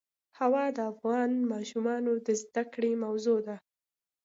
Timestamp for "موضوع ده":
3.05-3.55